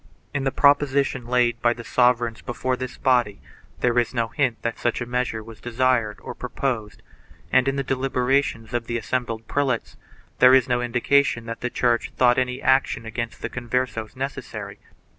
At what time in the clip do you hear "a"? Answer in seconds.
4.99-5.05